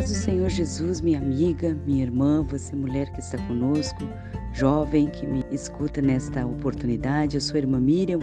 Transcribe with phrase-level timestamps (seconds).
[0.00, 3.98] paz do Senhor Jesus, minha amiga, minha irmã, você mulher que está conosco,
[4.54, 8.20] jovem que me escuta nesta oportunidade, eu sou a irmã Miriam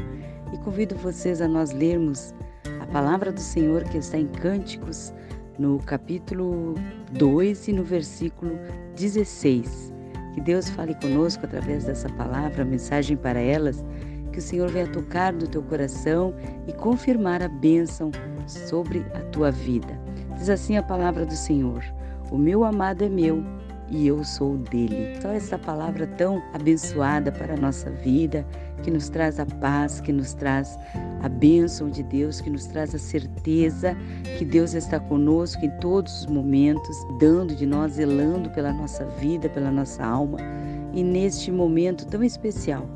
[0.51, 2.33] e convido vocês a nós lermos
[2.81, 5.13] a palavra do Senhor que está em Cânticos,
[5.59, 6.73] no capítulo
[7.11, 8.57] 2 e no versículo
[8.95, 9.93] 16.
[10.33, 13.85] Que Deus fale conosco através dessa palavra, mensagem para elas,
[14.31, 16.33] que o Senhor venha tocar no teu coração
[16.67, 18.09] e confirmar a bênção
[18.47, 20.07] sobre a tua vida.
[20.37, 21.83] Diz assim a palavra do Senhor:
[22.31, 23.43] O meu amado é meu
[23.89, 25.19] e eu sou dele.
[25.21, 28.45] Só essa palavra tão abençoada para a nossa vida,
[28.83, 30.77] que nos traz a paz, que nos traz
[31.23, 33.95] a bênção de Deus, que nos traz a certeza
[34.37, 39.49] que Deus está conosco em todos os momentos, dando de nós, zelando pela nossa vida,
[39.49, 40.37] pela nossa alma.
[40.93, 42.87] E neste momento tão especial,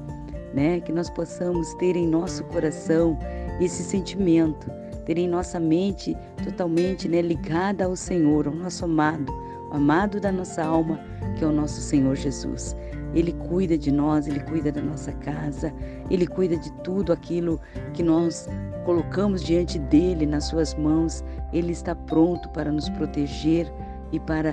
[0.53, 3.17] né, que nós possamos ter em nosso coração
[3.59, 9.31] esse sentimento ter em nossa mente totalmente né, ligada ao Senhor, ao nosso amado,
[9.71, 10.99] o amado da nossa alma,
[11.37, 12.75] que é o nosso Senhor Jesus.
[13.13, 15.73] Ele cuida de nós, ele cuida da nossa casa,
[16.09, 17.59] ele cuida de tudo aquilo
[17.93, 18.47] que nós
[18.85, 21.23] colocamos diante dele, nas suas mãos.
[21.51, 23.71] Ele está pronto para nos proteger
[24.11, 24.51] e para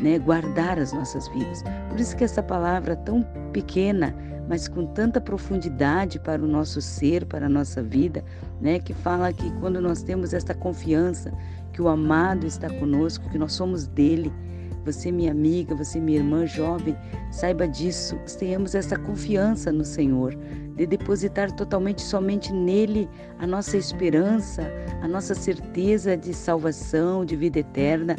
[0.00, 1.62] né, guardar as nossas vidas.
[1.88, 4.14] Por isso que essa palavra tão pequena,
[4.48, 8.24] mas com tanta profundidade para o nosso ser, para a nossa vida,
[8.60, 11.32] né, que fala que quando nós temos esta confiança
[11.72, 14.32] que o amado está conosco, que nós somos dele,
[14.86, 16.96] você, minha amiga, você, minha irmã jovem,
[17.32, 18.16] saiba disso.
[18.38, 20.34] Tenhamos essa confiança no Senhor,
[20.76, 23.08] de depositar totalmente somente nele
[23.40, 24.62] a nossa esperança,
[25.02, 28.14] a nossa certeza de salvação, de vida eterna.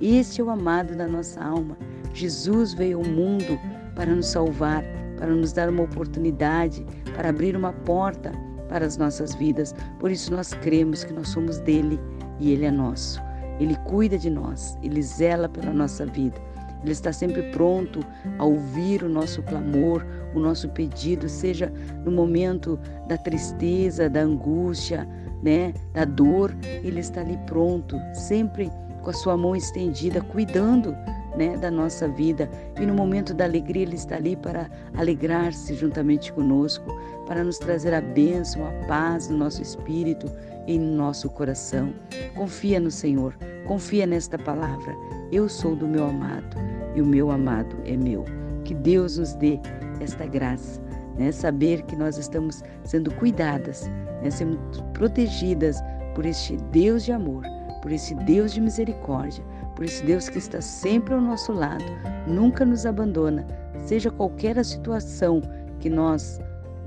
[0.00, 1.76] Este é o amado da nossa alma.
[2.14, 3.58] Jesus veio ao mundo
[3.96, 4.84] para nos salvar,
[5.16, 8.30] para nos dar uma oportunidade, para abrir uma porta
[8.68, 9.74] para as nossas vidas.
[9.98, 11.98] Por isso nós cremos que nós somos dele
[12.38, 13.20] e ele é nosso.
[13.62, 16.36] Ele cuida de nós, ele zela pela nossa vida.
[16.82, 18.00] Ele está sempre pronto
[18.40, 21.72] a ouvir o nosso clamor, o nosso pedido, seja
[22.04, 25.08] no momento da tristeza, da angústia,
[25.44, 26.52] né, da dor,
[26.82, 28.68] ele está ali pronto, sempre
[29.00, 30.92] com a sua mão estendida, cuidando
[31.36, 32.48] né, da nossa vida.
[32.80, 36.84] E no momento da alegria, Ele está ali para alegrar-se juntamente conosco,
[37.26, 40.30] para nos trazer a bênção, a paz no nosso espírito
[40.66, 41.92] e no nosso coração.
[42.34, 44.94] Confia no Senhor, confia nesta palavra.
[45.30, 46.56] Eu sou do meu amado
[46.94, 48.24] e o meu amado é meu.
[48.64, 49.58] Que Deus nos dê
[50.00, 50.80] esta graça,
[51.16, 51.32] né?
[51.32, 53.88] saber que nós estamos sendo cuidadas,
[54.22, 54.30] né?
[54.30, 54.58] sendo
[54.92, 55.76] protegidas
[56.14, 57.44] por este Deus de amor,
[57.80, 59.44] por esse Deus de misericórdia,
[59.82, 61.84] por esse Deus que está sempre ao nosso lado,
[62.24, 63.44] nunca nos abandona,
[63.84, 65.42] seja qualquer a situação
[65.80, 66.40] que nós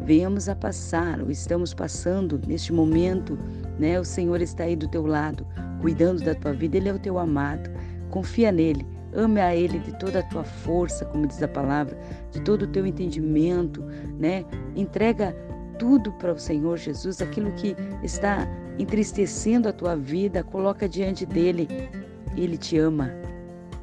[0.05, 3.37] venhamos a passar ou estamos passando neste momento,
[3.77, 3.99] né?
[3.99, 5.45] O Senhor está aí do teu lado,
[5.81, 7.69] cuidando da tua vida, Ele é o teu amado.
[8.11, 11.97] Confia nele, ame a Ele de toda a tua força, como diz a palavra,
[12.31, 13.83] de todo o teu entendimento,
[14.17, 14.45] né?
[14.73, 15.35] Entrega
[15.77, 18.47] tudo para o Senhor Jesus, aquilo que está
[18.79, 21.67] entristecendo a tua vida, coloca diante dele.
[22.35, 23.11] Ele te ama,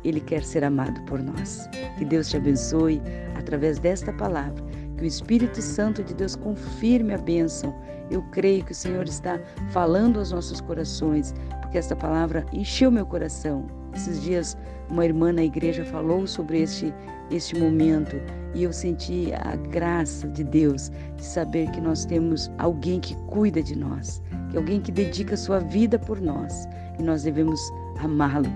[0.05, 1.69] ele quer ser amado por nós.
[1.99, 3.01] Que Deus te abençoe
[3.37, 4.63] através desta palavra.
[4.97, 7.75] Que o Espírito Santo de Deus confirme a bênção.
[8.11, 9.41] Eu creio que o Senhor está
[9.71, 13.82] falando aos nossos corações, porque esta palavra encheu meu coração.
[13.95, 14.57] Esses dias,
[14.89, 16.93] uma irmã na igreja falou sobre este,
[17.31, 18.17] este momento
[18.55, 23.63] e eu senti a graça de Deus de saber que nós temos alguém que cuida
[23.63, 26.67] de nós, que alguém que dedica sua vida por nós
[26.99, 27.61] e nós devemos
[28.03, 28.51] amá-lo,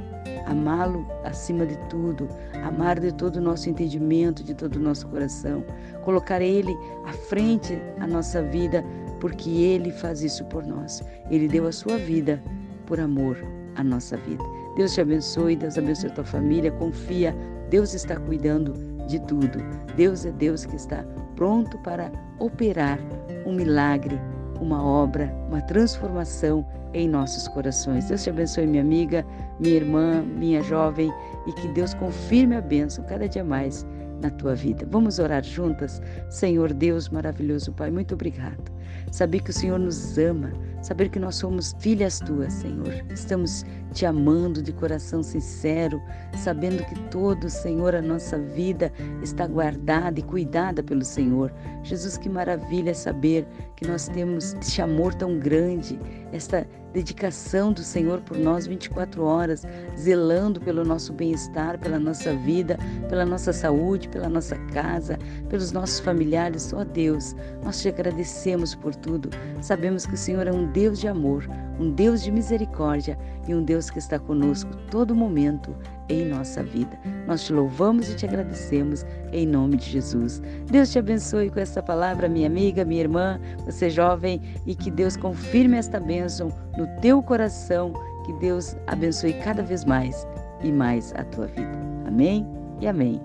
[0.47, 2.29] amá-lo acima de tudo,
[2.63, 5.65] amar de todo o nosso entendimento, de todo o nosso coração,
[6.03, 8.85] colocar Ele à frente a nossa vida,
[9.21, 11.03] porque Ele faz isso por nós.
[11.31, 12.43] Ele deu a sua vida
[12.87, 13.37] por amor
[13.75, 14.45] à nossa vida.
[14.77, 17.35] Deus te abençoe, Deus abençoe a tua família, confia,
[17.71, 18.75] Deus está cuidando
[19.07, 19.59] de tudo.
[19.97, 21.05] Deus é Deus que está
[21.35, 22.99] pronto para operar
[23.47, 24.21] um milagre,
[24.61, 28.09] uma obra, uma transformação em nossos corações.
[28.09, 29.25] Deus te abençoe, minha amiga,
[29.59, 31.13] minha irmã, minha jovem,
[31.47, 33.87] e que Deus confirme a bênção cada dia mais
[34.21, 34.87] na tua vida.
[34.91, 36.03] Vamos orar juntas?
[36.31, 38.73] Senhor Deus maravilhoso, Pai, muito obrigado.
[39.13, 40.53] Saber que o Senhor nos ama,
[40.87, 43.05] saber que nós somos filhas tuas, Senhor.
[43.11, 46.01] Estamos te amando de coração sincero,
[46.37, 51.53] sabendo que todo, Senhor, a nossa vida está guardada e cuidada pelo Senhor.
[51.83, 53.45] Jesus, que maravilha saber
[53.75, 55.99] que nós temos este amor tão grande,
[56.33, 59.65] esta dedicação do Senhor por nós 24 horas,
[59.99, 62.79] zelando pelo nosso bem-estar, pela nossa vida,
[63.09, 65.19] pela nossa saúde, pela nossa casa,
[65.51, 66.73] pelos nossos familiares.
[66.73, 69.29] Ó oh Deus, nós te agradecemos por tudo.
[69.61, 71.49] Sabemos que o Senhor é um Deus de amor,
[71.81, 73.19] um Deus de misericórdia
[73.49, 75.75] e um Deus que está conosco todo momento
[76.07, 76.99] em nossa vida.
[77.27, 79.03] Nós te louvamos e te agradecemos
[79.33, 80.43] em nome de Jesus.
[80.71, 85.17] Deus te abençoe com essa palavra, minha amiga, minha irmã, você jovem, e que Deus
[85.17, 87.95] confirme esta bênção no teu coração,
[88.27, 90.29] que Deus abençoe cada vez mais
[90.63, 91.73] e mais a tua vida.
[92.07, 92.47] Amém
[92.83, 93.19] e amém.